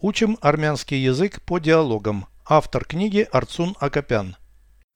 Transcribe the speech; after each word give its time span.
Учим 0.00 0.38
армянский 0.40 1.02
язык 1.02 1.42
по 1.42 1.58
диалогам. 1.58 2.26
Автор 2.46 2.84
книги 2.84 3.26
Арцун 3.32 3.74
Акопян. 3.80 4.36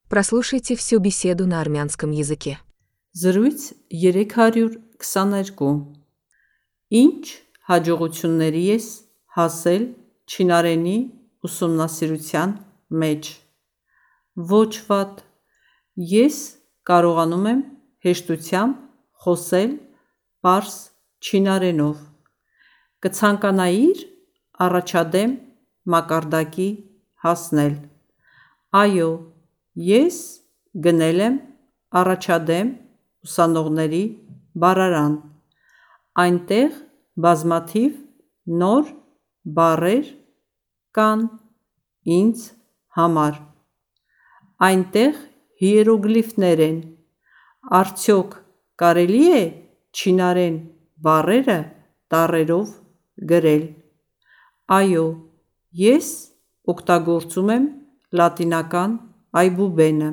Прослушайте 0.09 0.77
всю 0.77 1.01
беседу 1.01 1.45
на 1.47 1.61
армянском 1.61 2.13
языке. 2.13 2.61
Զրույց 3.13 3.75
322 3.91 5.93
Ինչ 6.89 7.25
հաջողությունների 7.69 8.63
ես 8.73 8.87
հասել 9.37 9.83
չինարենի 10.31 10.97
ուսումնասիրության 11.45 12.55
մեջ 13.03 13.23
Ոչ 14.55 14.73
վատ 14.87 15.13
Ես 16.15 16.37
կարողանում 16.89 17.45
եմ 17.53 17.61
հեշտությամբ 18.07 18.73
խոսել 19.27 19.77
պարզ 20.47 20.75
չինարենով 21.27 21.97
Կցանկանայիր 23.03 23.99
առաջադեմ 24.65 25.33
մակարդակի 25.95 26.69
հասնել 27.25 27.75
Այո, 28.83 29.11
ես 29.89 30.19
գնել 30.85 31.23
եմ 31.27 31.37
առաջադեմ 32.03 32.71
ուսանողների 33.27 34.03
բառարան 34.65 35.15
Այնտեղ 36.23 36.79
բազմաթիվ 37.27 37.99
նոր 38.63 38.93
բառեր 39.59 40.09
կան 40.99 41.27
ինձ 42.19 42.47
համար 42.99 43.39
Այնտեղ 44.69 45.21
հիերոգլիֆներ 45.63 46.65
են 46.69 46.81
Արդյոք 47.83 48.35
կարելի 48.83 49.23
է 49.37 49.45
չինարեն 49.93 50.59
բառերը 51.07 51.59
տառերով 52.13 52.75
գրել 53.33 53.65
Այո, 54.71 55.07
ես 55.75 56.09
օգտագործում 56.71 57.49
եմ 57.51 57.65
լատինական 58.15 58.93
այբուբենը 59.41 60.11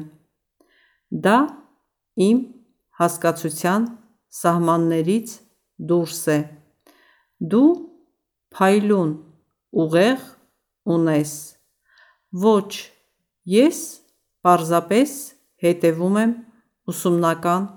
Դա 1.26 1.38
իմ 2.26 2.40
հասկացության 3.02 3.86
սահմաններից 4.40 5.36
դուրս 5.92 6.22
է 6.34 6.38
Դու 7.54 7.70
փայլուն 8.58 9.12
ուղեղ 9.84 10.26
ունես 10.98 11.34
Ոչ, 12.46 12.72
ես 13.54 13.80
պարզապես 14.46 15.14
հետևում 15.66 16.18
եմ 16.24 16.34
ուսումնական 16.90 17.68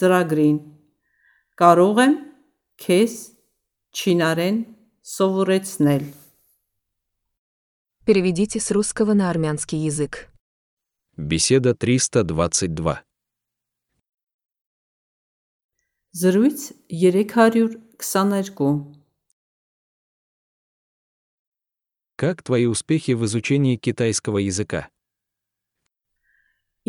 ծրագրին 0.00 0.58
Կարող 1.60 2.00
եմ 2.08 2.16
քեզ 2.80 3.18
չինարեն 3.94 4.64
սովորեցնել 5.03 6.03
Переведите 8.05 8.59
с 8.59 8.71
русского 8.71 9.13
на 9.13 9.29
армянский 9.29 9.77
язык. 9.77 10.29
Беседа 11.15 11.75
322. 11.75 13.03
Զրույց 16.11 16.73
322 16.89 18.95
Как 22.15 22.41
твои 22.41 22.65
успехи 22.65 23.11
в 23.11 23.25
изучении 23.25 23.77
китайского 23.77 24.39
языка? 24.39 24.89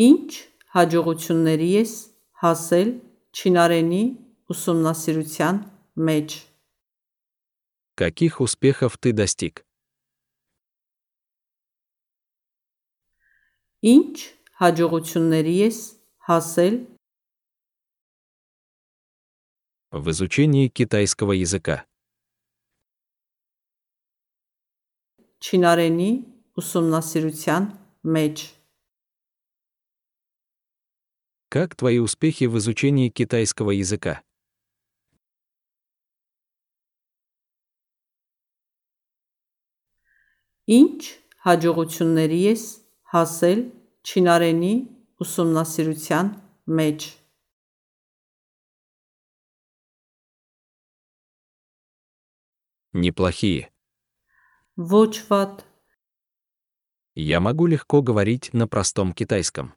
Ինչ 0.00 0.32
հաջողությունների 0.72 1.68
ես 1.82 1.92
հասել 2.40 2.90
չինարենի 3.36 4.04
ուսումնասիրության 4.52 5.56
մեջ 6.08 6.36
Каких 7.94 8.40
успехов 8.40 8.96
ты 8.98 9.12
достиг? 9.12 9.64
Ինչ 13.82 14.16
հաջողությունների 14.60 15.54
ես 15.68 15.76
հասել 16.28 16.74
В 19.92 20.10
изучении 20.10 20.68
китайского 20.68 21.32
языка. 21.32 21.84
չինարենի 25.40 26.08
ուսումնասիրության 26.60 27.68
մեջ 28.16 28.36
Как 31.48 31.74
твои 31.74 31.98
успехи 31.98 32.44
в 32.44 32.58
изучении 32.58 33.08
китайского 33.08 33.72
языка? 33.72 34.22
Ինչ 40.70 41.00
հաջողությունների 41.46 42.40
ես 42.46 42.62
հասել 43.14 43.62
չինարենի 44.06 44.74
ուսումնասիրության 45.24 46.30
մեջ 46.80 47.08
Неплохие. 52.92 53.70
Ոչ 54.76 55.12
վատ 55.30 55.62
Я 57.14 57.38
могу 57.40 57.66
легко 57.66 58.02
говорить 58.02 58.50
на 58.52 58.66
простом 58.66 59.12
китайском. 59.12 59.74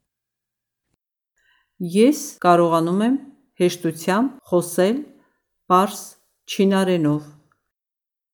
Ես 1.77 2.39
կարողանում 2.41 3.01
եմ 3.05 3.15
հեշտությամբ 3.61 4.39
խոսել 4.49 4.97
պարզ 5.69 6.01
չինարենով 6.47 7.23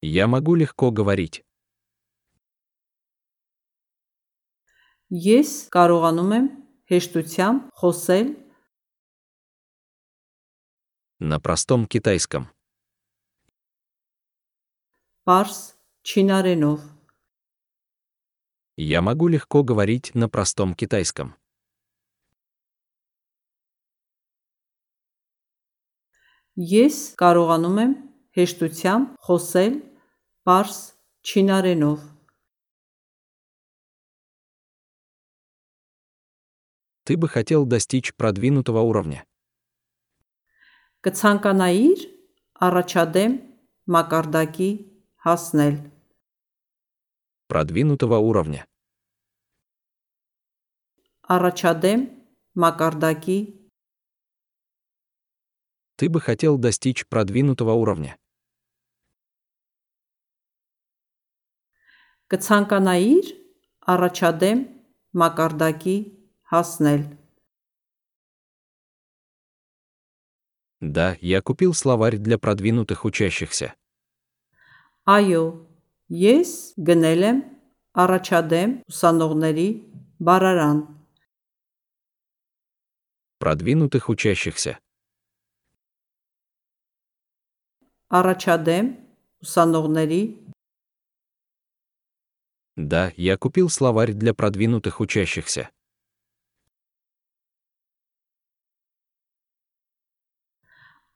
Я 0.01 0.27
могу 0.27 0.55
легко 0.55 0.91
говорить. 0.91 1.43
Ես 5.13 5.69
կարողանում 5.73 6.31
եմ 6.37 6.47
հեշտությամբ 6.91 7.73
խոսել 7.81 8.29
На 11.19 11.39
простом 11.39 11.85
китайском. 11.85 12.47
պարզ 15.29 15.57
չինարենով 16.09 16.85
Я 18.77 19.01
могу 19.01 19.27
легко 19.27 19.61
говорить 19.63 20.11
на 20.15 20.29
простом 20.29 20.73
китайском. 20.73 21.35
Ես 26.55 26.97
կարողանում 27.19 27.77
եմ 27.83 27.93
հեշտությամբ 28.39 29.11
խոսել 29.27 29.75
պարզ 30.49 30.79
չինարենով 31.29 31.99
Ты 37.03 37.17
бы 37.17 37.27
хотел 37.27 37.65
достичь 37.65 38.13
продвинутого 38.13 38.81
уровня. 38.81 39.25
Կցանկանայիր 40.99 41.99
առաջադեմ 42.59 43.35
մակարդակի 43.87 44.71
հասնել 45.25 45.75
Продвинутого 47.49 48.19
уровня. 48.19 48.67
Առաջադեմ 51.25 52.03
մակարդակի 52.59 53.39
Ты 55.99 56.09
бы 56.09 56.21
хотел 56.21 56.57
достичь 56.57 57.07
продвинутого 57.07 57.73
уровня. 57.73 58.15
Կցանկանայիր 62.29 63.33
առաջադեմ 63.89 64.59
մակարդակի 65.17 65.97
հասնել 66.53 67.03
Да, 70.81 71.17
я 71.19 71.41
купил 71.41 71.73
словарь 71.73 72.17
для 72.17 72.37
продвинутых 72.39 73.03
учащихся. 73.03 73.75
Այո, 75.03 75.43
ես 76.07 76.51
գնել 76.87 77.21
եմ 77.29 77.37
առաջադեմ 78.03 78.71
ուսանողների 78.91 79.69
բառարան 80.27 80.79
Продвинутых 83.43 84.09
учащихся. 84.09 84.79
առաջադեմ 88.19 88.87
ուսանողների 89.43 90.21
Да, 92.75 93.11
я 93.17 93.35
купил 93.37 93.69
словарь 93.69 94.13
для 94.13 94.33
продвинутых 94.33 95.01
учащихся. 95.01 95.69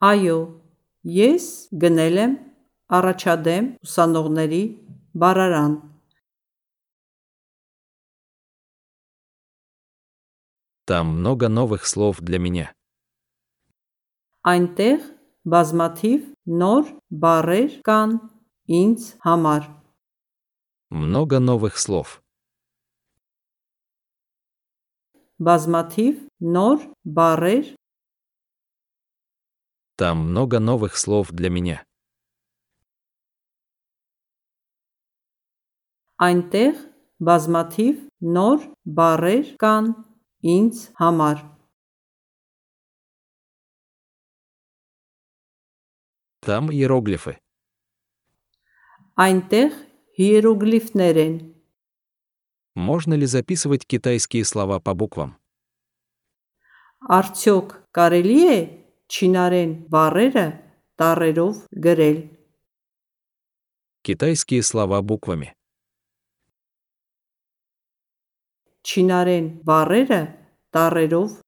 Այո, 0.04 0.38
ես 1.16 1.48
գնել 1.80 2.22
եմ 2.26 2.38
առաջադեմ 3.00 3.74
ուսանողների 3.88 4.64
բառարան 5.24 5.74
Там 10.86 11.08
много 11.20 11.48
новых 11.48 11.86
слов 11.88 12.20
для 12.20 12.40
меня. 12.40 12.74
Այնտեղ 14.44 15.00
բազմաթիվ 15.48 16.26
նոր 16.62 16.90
բառեր 17.24 17.78
կան 17.88 18.18
ինձ 18.68 19.06
համար 19.24 19.70
Много 20.92 21.40
новых 21.40 21.80
слов. 21.80 22.20
Բազմաթիվ 25.40 26.20
նոր 26.58 26.84
բառեր 27.20 27.72
Там 29.98 30.30
много 30.30 30.60
новых 30.60 30.98
слов 30.98 31.32
для 31.32 31.50
меня. 31.50 31.84
այնտեղ 36.24 36.76
բազմաթիվ 37.28 37.96
նոր 38.36 38.66
բառեր 38.98 39.48
կան 39.64 39.88
ինձ 40.54 40.84
համար։ 41.00 41.42
Там 46.44 46.70
иероглифы. 46.76 47.40
Այնտեղ 49.16 49.76
հիերոգլիֆներ 50.20 51.20
են։ 51.26 51.36
Можно 52.76 53.14
ли 53.14 53.26
записывать 53.26 53.86
китайские 53.86 54.44
слова 54.46 54.80
по 54.80 54.94
буквам? 54.94 55.38
Արդյոք 57.04 57.76
կարելի 57.92 58.40
է 58.54 58.60
չինարեն 59.10 59.72
բառերը 59.94 60.46
տառերով 61.00 61.60
գրել։ 61.86 62.18
Китайские 64.04 64.62
слова 64.64 65.02
буквами. 65.02 65.54
Չինարեն 68.84 69.46
բառերը 69.64 70.22
տառերով 70.76 71.40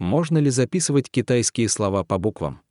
Можно 0.00 0.38
ли 0.38 0.50
записывать 0.50 1.10
китайские 1.10 1.68
слова 1.68 2.04
по 2.04 2.18
буквам? 2.18 2.62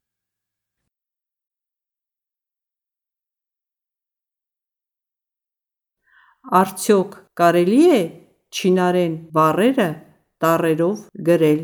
Արդյոք 6.47 7.15
կարելի 7.35 7.79
է 7.91 7.99
չինարեն 8.55 9.15
բառերը 9.35 9.87
տառերով 10.39 11.01
գրել։ 11.29 11.59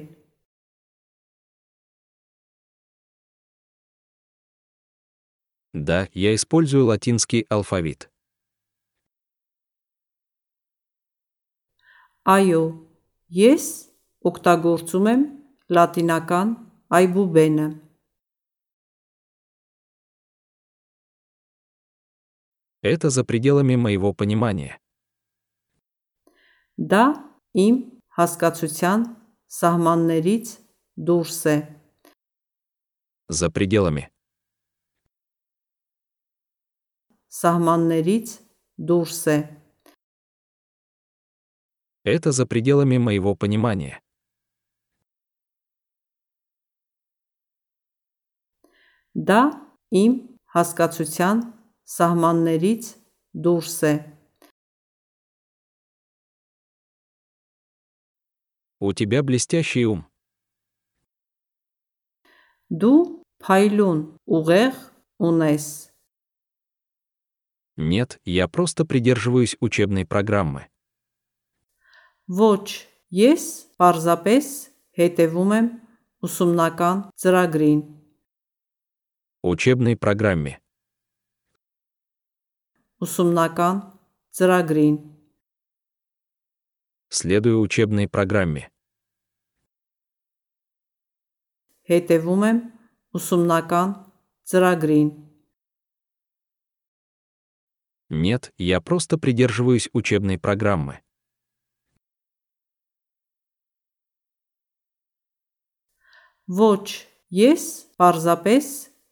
Да, 5.74 6.08
я 6.14 6.36
использую 6.36 6.86
латинский 6.86 7.46
алфавит. 7.50 8.10
Այո, 12.24 12.62
ես 13.36 13.64
օգտագործում 14.24 15.08
եմ 15.12 15.24
լատինական 15.76 16.54
այբուբենը։ 16.94 17.68
Это 22.84 23.10
за 23.10 23.24
пределами 23.24 23.76
моего 23.76 24.14
понимания. 24.14 24.80
Դա 26.78 27.04
իմ 27.56 27.76
հասկացության 28.18 29.04
սահմաններից 29.58 30.48
դուրս 30.98 31.40
է։ 31.54 31.58
За 33.30 33.50
пределами. 33.50 34.10
Սահմաններից 37.38 38.38
դուրս 38.78 39.22
է։ 39.34 39.38
Это 42.04 42.32
за 42.32 42.46
пределами 42.46 42.98
моего 42.98 43.36
понимания. 43.36 44.00
Դա 49.14 49.42
իմ 49.94 50.14
հասկացության 50.58 51.42
սահմաններից 51.86 52.90
դուրս 53.46 53.78
է։ 53.86 53.94
У 58.84 58.92
тебя 58.92 59.24
блестящий 59.24 59.86
ум. 59.86 60.04
Դու 62.68 63.24
փայլուն 63.40 64.02
ուղեղ 64.28 64.74
ունես։ 65.24 65.87
Нет, 67.78 68.20
я 68.24 68.48
просто 68.48 68.86
придерживаюсь 68.86 69.58
учебной 69.60 70.06
программы. 70.06 70.68
Ոչ, 72.28 72.88
ես 73.12 73.44
պարզապես 73.82 74.46
հետևում 74.96 75.50
եմ 75.58 75.66
ուսումնական 76.24 77.02
ծրագրին։ 77.20 77.82
Учебной 79.44 79.98
программе. 79.98 80.62
Ուսումնական 83.04 83.82
ծրագրին։ 84.32 84.96
Следую 87.10 87.60
учебной 87.60 88.08
программе. 88.08 88.70
Հետևում 91.92 92.48
եմ 92.48 92.64
ուսումնական 93.20 93.98
ծրագրին։ 94.48 95.10
Нет, 98.10 98.54
я 98.58 98.80
просто 98.82 99.18
придерживаюсь 99.18 99.90
учебной 99.94 100.38
программы. 100.38 101.02
Ոչ, 106.48 107.08
ես 107.32 107.64
պարզապես 107.96 108.66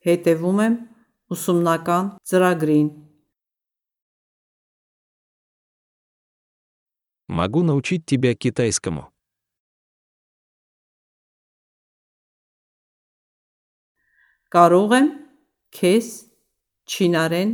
հետևում 0.04 0.60
եմ 0.66 0.76
ուսումնական 1.32 2.10
ծրագրին։ 2.28 2.90
Могу 7.32 7.64
научить 7.64 8.06
тебя 8.06 8.36
китайскому. 8.36 9.08
Կարող 14.52 14.92
եմ 14.98 15.08
քեզ 15.72 16.08
չինարեն 16.92 17.54